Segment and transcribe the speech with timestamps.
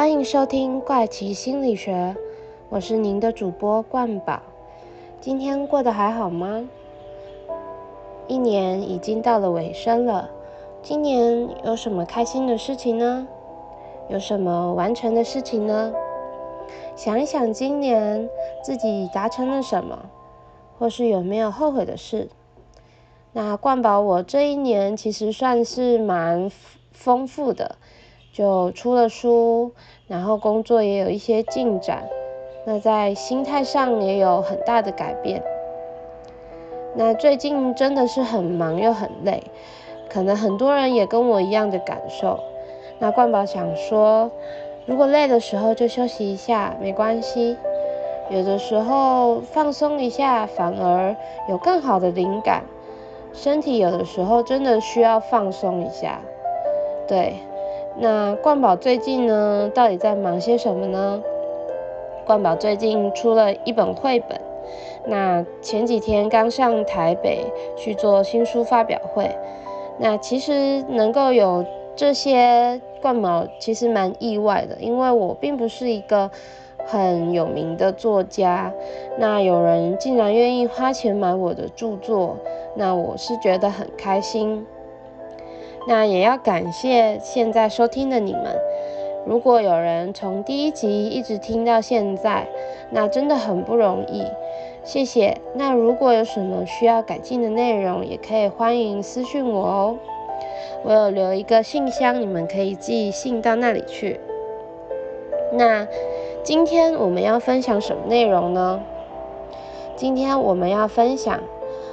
[0.00, 2.16] 欢迎收听怪奇心理学，
[2.70, 4.40] 我是您的主播冠宝。
[5.20, 6.66] 今天过得还好吗？
[8.26, 10.30] 一年已经到了尾声了，
[10.82, 13.28] 今年有什么开心的事情呢？
[14.08, 15.92] 有什么完成的事情呢？
[16.96, 18.26] 想一想今年
[18.64, 20.06] 自己达成了什么，
[20.78, 22.30] 或是有没有后悔的事？
[23.34, 26.50] 那冠宝，我这一年其实算是蛮
[26.90, 27.76] 丰富的。
[28.32, 29.72] 就出了书，
[30.06, 32.08] 然后工作也有一些进展，
[32.64, 35.42] 那在心态上也有很大的改变。
[36.94, 39.42] 那最近真的是很忙又很累，
[40.08, 42.38] 可能很多人也跟我一样的感受。
[42.98, 44.30] 那冠宝想说，
[44.86, 47.56] 如果累的时候就休息一下，没关系。
[48.28, 51.16] 有的时候放松一下，反而
[51.48, 52.62] 有更好的灵感。
[53.32, 56.20] 身体有的时候真的需要放松一下，
[57.08, 57.34] 对。
[57.98, 61.22] 那冠宝最近呢，到底在忙些什么呢？
[62.26, 64.40] 冠宝最近出了一本绘本，
[65.06, 67.44] 那前几天刚上台北
[67.76, 69.28] 去做新书发表会，
[69.98, 71.64] 那其实能够有
[71.96, 76.30] 这些冠宝其实蛮意外的，因为我并不是一个
[76.86, 78.72] 很有名的作家，
[79.18, 82.36] 那有人竟然愿意花钱买我的著作，
[82.76, 84.64] 那我是觉得很开心。
[85.86, 88.56] 那也要感谢现在收听的你们。
[89.26, 92.46] 如果有人从第一集一直听到现在，
[92.90, 94.24] 那真的很不容易，
[94.82, 95.36] 谢谢。
[95.54, 99.96] 那如果有什么需要改进的内容，也可以欢迎私讯我哦。
[100.82, 104.18] 我有留一个信箱，你们可以寄信到那里去。
[105.52, 105.86] 那
[106.42, 108.80] 今天我们要分享什么内容呢？
[109.96, 111.40] 今天我们要分享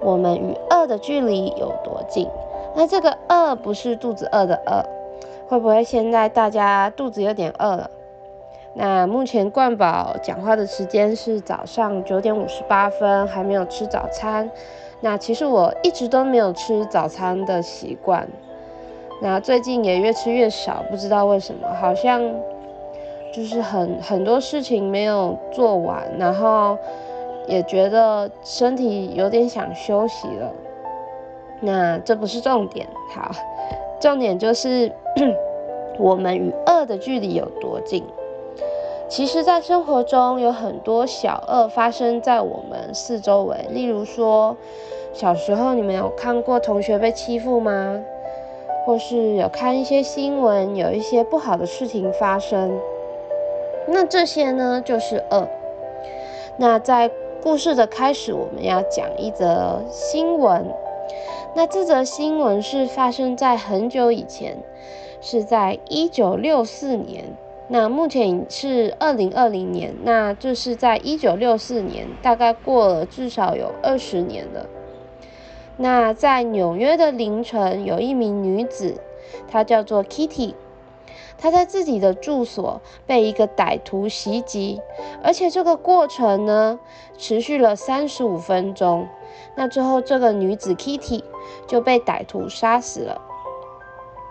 [0.00, 2.28] 我们与恶的距离有多近。
[2.74, 4.84] 那这个饿不是肚子饿的饿，
[5.48, 7.90] 会不会现在大家肚子有点饿了？
[8.74, 14.48] 那目前冠宝讲话的时间是早上九点五十八分，还没有吃早餐。
[15.00, 18.28] 那其实我一直都没有吃早餐的习惯，
[19.20, 22.20] 那最近也越吃越少，不知道为什么，好像
[23.32, 26.76] 就是很很多事情没有做完，然后
[27.46, 30.52] 也觉得身体有点想休息了。
[31.60, 33.30] 那这不是重点，好，
[34.00, 34.92] 重点就是
[35.98, 38.04] 我们与恶的距离有多近。
[39.08, 43.56] 其实，在生活中有很多小恶发生在我们四周围。
[43.70, 44.54] 例如说，
[45.14, 47.98] 小时候你们有看过同学被欺负吗？
[48.84, 52.78] 或是有看一些新闻，有一些不好的事情发生。
[53.86, 55.48] 那这些呢，就是恶。
[56.58, 57.10] 那在
[57.42, 60.66] 故事的开始，我们要讲一则新闻。
[61.58, 64.62] 那这则新闻是发生在很久以前，
[65.20, 67.36] 是在一九六四年。
[67.66, 74.66] 那目前是二零二零年，那这是在一九六四年，大概过了至少有二十年了。
[75.76, 79.00] 那在纽约的凌晨，有一名女子，
[79.48, 80.54] 她叫做 Kitty，
[81.38, 84.80] 她在自己的住所被一个歹徒袭击，
[85.24, 86.78] 而且这个过程呢，
[87.16, 89.08] 持续了三十五分钟。
[89.54, 91.22] 那之后，这个女子 Kitty
[91.66, 93.20] 就被歹徒杀死了。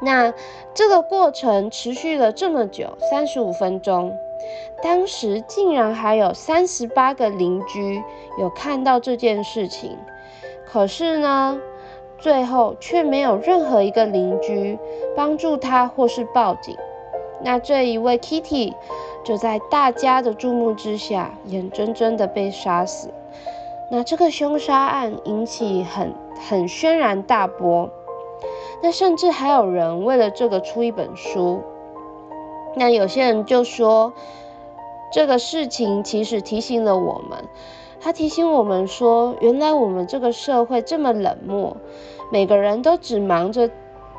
[0.00, 0.32] 那
[0.74, 4.14] 这个过程持续了这么久，三十五分钟，
[4.82, 8.02] 当时竟然还有三十八个邻居
[8.38, 9.96] 有看到这件事情。
[10.66, 11.58] 可是呢，
[12.18, 14.78] 最后却没有任何一个邻居
[15.16, 16.76] 帮助他或是报警。
[17.42, 18.74] 那这一位 Kitty
[19.24, 23.08] 就在大家的注目之下，眼睁睁的被杀死。
[23.88, 26.12] 那这个凶杀案引起很
[26.48, 27.88] 很轩然大波，
[28.82, 31.60] 那甚至还有人为了这个出一本书。
[32.74, 34.12] 那有些人就说，
[35.12, 37.44] 这个事情其实提醒了我们，
[38.00, 41.76] 他提醒我们说，原来我们这个社会这么冷漠，
[42.30, 43.70] 每个人都只忙着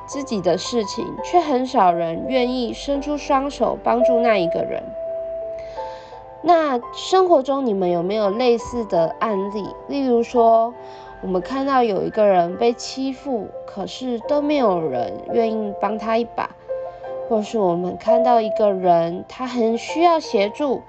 [0.08, 4.82] 自己的事情，却很少人愿意伸出双手帮助那一个人。
[6.48, 9.68] 那生活中你们有没有类似的案例？
[9.90, 10.74] 例如说，
[11.22, 16.48] 我们看到有一个人被欺负，可是都没有人愿意帮他一把；
[17.28, 20.84] 或是我们看到一个人，他很需要协助，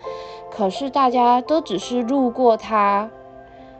[0.48, 3.10] 可是大家都只是路过他，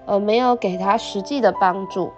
[0.04, 2.10] 而没有给他实际的帮助。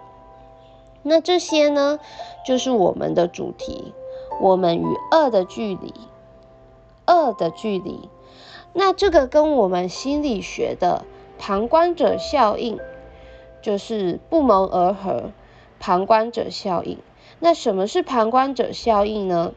[1.02, 1.98] 那这些呢，
[2.46, 3.92] 就是我们的主题：
[4.40, 5.92] 我们与恶的距离，
[7.06, 8.08] 恶的距离。
[8.72, 11.04] 那这个跟我们心理学的
[11.38, 12.78] 旁观者效应
[13.62, 15.30] 就是不谋而合。
[15.82, 16.98] 旁观者效应，
[17.38, 19.54] 那什么是旁观者效应呢？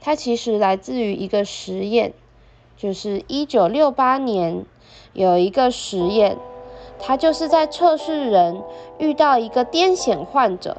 [0.00, 2.12] 它其实来自于一个实验，
[2.76, 4.64] 就是一九六八年
[5.12, 6.38] 有一个实验，
[6.98, 8.64] 它就是在测试人
[8.98, 10.78] 遇到一个癫痫患者，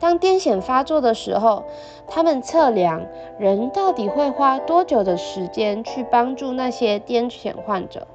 [0.00, 1.64] 当癫痫发作的时候，
[2.06, 3.02] 他们测量
[3.38, 8.06] 人到底会花多久的时间去帮助那些癫痫患者。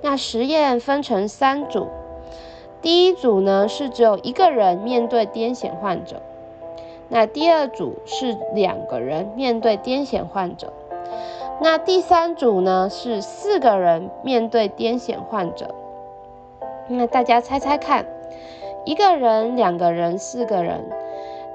[0.00, 1.86] 那实验分成三组，
[2.80, 6.20] 第一组呢是只有一个人面对癫痫患者，
[7.08, 10.72] 那第二组是两个人面对癫痫患者，
[11.60, 15.74] 那第三组呢是四个人面对癫痫患者。
[16.88, 18.04] 那大家猜猜看，
[18.84, 20.80] 一个人、两个人、四个人，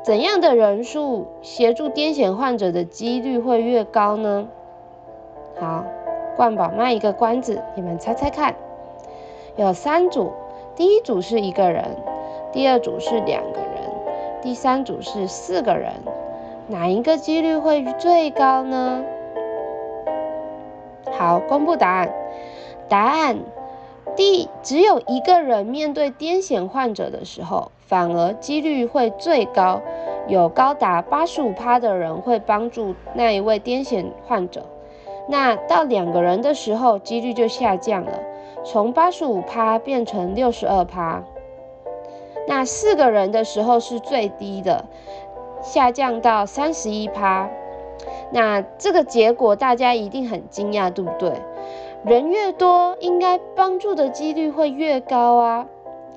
[0.03, 4.47] 怎样的人数协助癫痫患者的几率会越高呢？
[5.59, 5.83] 好。
[6.37, 8.53] 冠宝卖一个关子，你们猜猜看，
[9.55, 10.33] 有三组，
[10.75, 11.83] 第一组是一个人，
[12.51, 13.89] 第二组是两个人，
[14.39, 15.93] 第三组是四个人，
[16.67, 19.03] 哪一个几率会最高呢？
[21.17, 22.13] 好，公布答案。
[22.87, 23.37] 答案，
[24.15, 29.81] 第只有一个人面对癫痫患者的时候，反而几率会最高，
[30.27, 34.65] 有高达八十五趴的人会帮助那一位癫痫患者。
[35.29, 38.19] 那到两个人的时候，几率就下降了，
[38.63, 41.23] 从八十五趴变成六十二趴。
[42.47, 44.85] 那四个人的时候是最低的，
[45.61, 47.49] 下降到三十一趴。
[48.31, 51.33] 那这个结果大家一定很惊讶，对不对？
[52.05, 55.65] 人越多，应该帮助的几率会越高啊。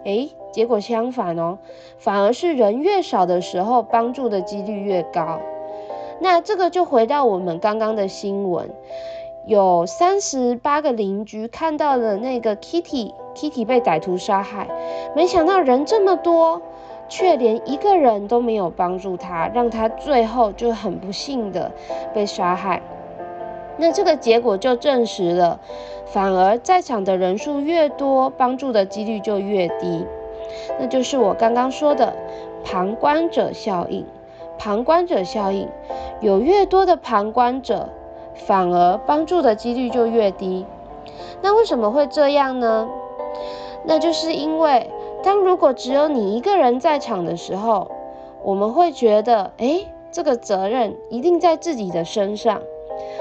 [0.04, 1.58] 诶，结果相反哦，
[1.98, 5.40] 反而是人越少的时候，帮助的几率越高。
[6.20, 8.70] 那这个就回到我们刚刚的新闻，
[9.46, 14.68] 有三十八个邻居看到了那个 Kitty，Kitty 被歹徒杀害，
[15.16, 16.62] 没想到人这么多，
[17.08, 21.72] 却连一个人都没有帮助他，让他最后就很不幸的
[22.14, 22.80] 被杀害。
[23.80, 25.58] 那这个结果就证实了，
[26.04, 30.04] 反而在场的人数越多，帮助的几率就越低，
[30.78, 32.14] 那就是我刚刚说的
[32.62, 34.04] 旁观者效应。
[34.58, 35.66] 旁观者效应，
[36.20, 37.88] 有越多的旁观者，
[38.34, 40.66] 反而帮助的几率就越低。
[41.40, 42.86] 那为什么会这样呢？
[43.86, 44.90] 那就是因为，
[45.22, 47.90] 当如果只有你一个人在场的时候，
[48.42, 49.80] 我们会觉得，哎，
[50.12, 52.60] 这个责任一定在自己的身上，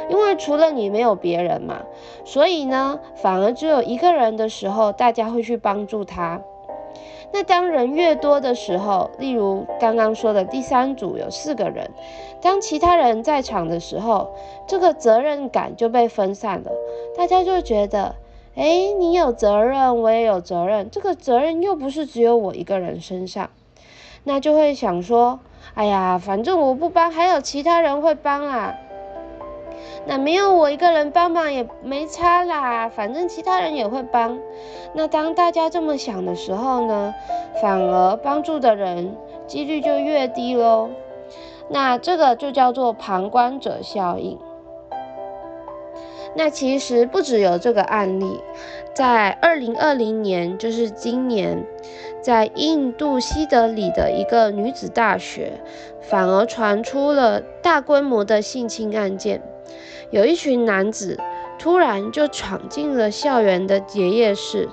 [0.10, 1.84] 因为除了你没有别人嘛。
[2.26, 6.42] 所以呢，反而只有一个人的时候，大家会去帮助他。
[7.32, 11.92] 那当人越多的时候，例如刚刚说的第三组有四个人，
[12.42, 14.34] 当其他人在场的时候，
[14.66, 16.72] 这个责任感就被分散了，
[17.16, 18.16] 大家就觉得，
[18.56, 23.52] 哎，你有责任，我也有责任，这个责任又不是只有我一个人身上，
[24.24, 25.40] 那就会想说，
[25.76, 28.76] 哎呀，反正我不帮，还有其他人会帮啊。
[30.06, 34.40] 那没有我一个人帮忙也没差啦，反正其他人也会帮。
[34.94, 37.14] 那当大家这么想的时候呢，
[37.62, 39.16] 反而帮助的人
[39.46, 40.90] 几率就越低喽。
[41.70, 44.40] 那这个就叫做旁观者效应。
[46.36, 48.40] 那其实不只有这个案例，
[48.94, 51.66] 在二零二零年，就是今年，
[52.22, 55.54] 在印度西德里的一个女子大学，
[56.02, 59.42] 反而传出了大规模的性侵案件。
[60.12, 61.20] 有一群男子
[61.58, 64.70] 突然就闯进了校园的结业室，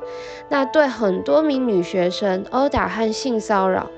[0.49, 3.91] 那对很多名女学生殴打和性骚扰。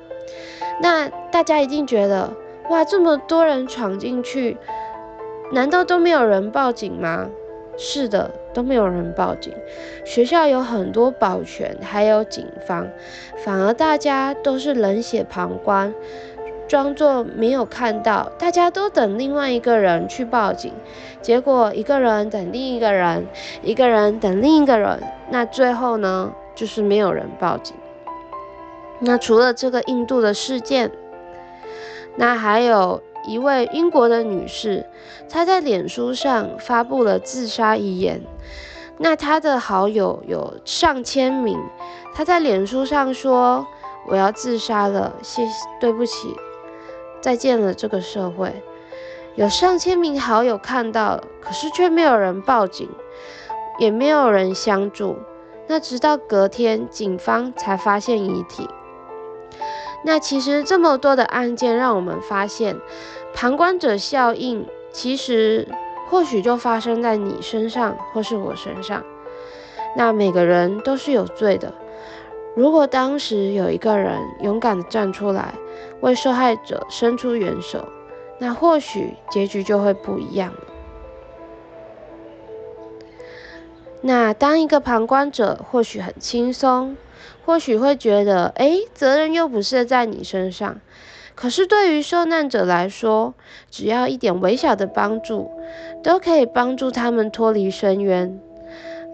[0.81, 2.33] 那大家一定觉得，
[2.71, 4.57] 哇，这么多人闯进去，
[5.53, 7.29] 难道都没有人报警吗？
[7.77, 9.53] 是的，都没有人报警。
[10.05, 12.89] 学校有很多保全，还有警方，
[13.45, 15.95] 反而大家都是冷血旁观。
[16.69, 20.73] 装作没有看到，大家都等另外一个人去报警，
[21.23, 23.27] 结果一个人等另一个人，
[23.63, 27.75] 一个人等另一个人，那最后呢，就是没有人报警。
[29.01, 30.91] 那除了这个印度的事件，
[32.17, 34.85] 那还有一位英国的女士，
[35.31, 38.21] 她在脸书上发布了自杀遗言，
[38.99, 41.59] 那她的好友有上千名，
[42.15, 43.67] 她在脸书上说
[44.07, 46.35] ：“我要自杀了，谢谢，对不起。”
[47.21, 48.63] 再见了，这个社会
[49.35, 52.89] 有上千名好友看到，可是却没有人报警，
[53.79, 55.17] 也没有人相助。
[55.67, 58.69] 那直到隔天，警方才发现遗体。
[60.05, 62.77] 那其实这么多的案件，让我们发现
[63.35, 65.69] 旁观者效应，其实
[66.09, 69.05] 或许就发生在你身上，或是我身上。
[69.97, 71.75] 那每个人都是有罪的。
[72.55, 75.55] 如果当时有一个人勇敢的站出来，
[76.01, 77.89] 为受害者伸出援手，
[78.39, 80.61] 那或许结局就会不一样了。
[84.01, 86.97] 那当一个旁观者，或许很轻松，
[87.45, 90.81] 或许会觉得，哎，责任又不是在你身上。
[91.35, 93.35] 可是对于受难者来说，
[93.71, 95.51] 只要一点微小的帮助，
[96.03, 98.41] 都可以帮助他们脱离深渊。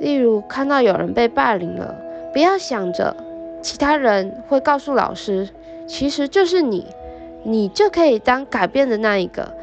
[0.00, 1.94] 例如，看到有人被霸凌了，
[2.32, 3.16] 不要想着
[3.62, 5.48] 其他人会告诉老师，
[5.86, 6.86] 其实就是你，
[7.42, 9.54] 你就可以当改变的那一个。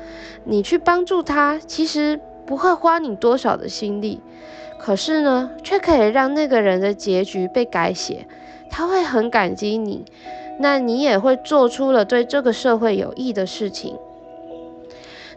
[0.43, 4.21] 你去帮助他，其实不会花你多少的心力。
[4.79, 8.25] 可是呢，却可以让那个人的结局被改写，
[8.69, 10.05] 他会很感激你，
[10.59, 13.95] 那你也会做出了对这个社会有益的事情。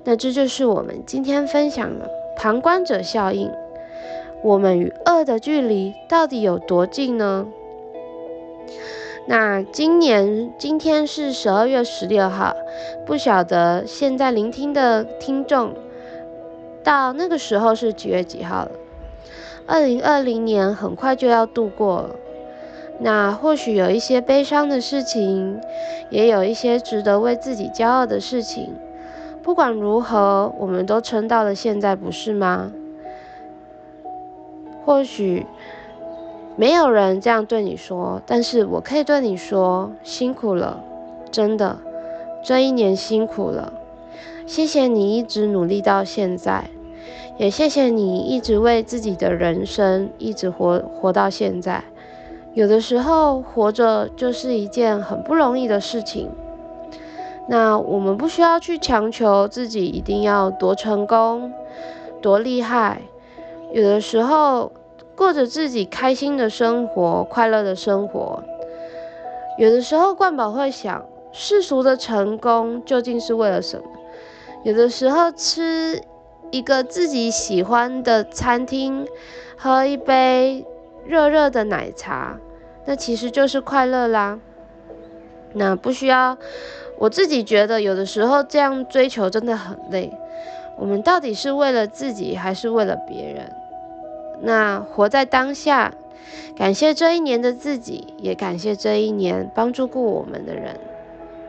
[0.04, 3.50] 那这就是我们今天分享的旁观者效应。
[4.42, 7.46] 我们与恶的距离到底有多近呢？
[9.26, 12.54] 那今年今天是十二月十六号，
[13.06, 15.74] 不晓得现在聆听的听众
[16.82, 18.70] 到那个时候是几月几号了？
[19.66, 22.16] 二零二零年很快就要度过了，
[23.00, 25.58] 那或许有一些悲伤的事情，
[26.10, 28.74] 也有一些值得为自己骄傲的事情。
[29.42, 32.70] 不管如何，我们都撑到了现在，不是吗？
[34.84, 35.46] 或许
[36.56, 40.80] 没有人这样对你说，但是我可以对你说，辛苦了，
[41.30, 41.78] 真的，
[42.44, 43.72] 这一年辛苦了，
[44.46, 46.70] 谢谢你一直努力到现在。
[47.36, 51.82] 也谢谢你一直为自己的人生一直活活到现在。
[52.52, 56.30] 有的时候活着就是一件很不容易的事情。
[57.48, 61.52] 那我们不需要去强求自己一定要多成功、
[62.22, 63.02] 多厉害。
[63.72, 64.70] 有的时候
[65.16, 68.42] 过着自己开心的生活、快乐的生活。
[69.58, 73.84] 有的时候冠宝会想，世俗的成功究竟是为了什么？
[74.64, 76.00] 有的时候吃。
[76.50, 79.08] 一个自己喜欢的餐厅，
[79.56, 80.64] 喝一杯
[81.04, 82.38] 热热的奶茶，
[82.84, 84.38] 那其实就是快乐啦。
[85.54, 86.38] 那不需要，
[86.96, 90.12] 我自己觉得有的时候这样追求真的很累。
[90.78, 93.50] 我们到底是为了自己，还是为了别人？
[94.44, 95.94] 那活在当下，
[96.56, 100.78] 感谢这一年的自己，也感谢这一年帮助过我们的人。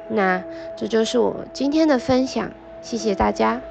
[0.08, 0.44] 那
[0.78, 3.62] 这就是我今天的分享，谢谢大家。